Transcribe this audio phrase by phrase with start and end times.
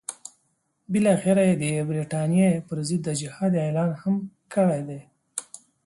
[0.91, 4.15] بالاخره یې د برټانیې پر ضد د جهاد اعلان هم
[4.53, 5.01] کړی دی.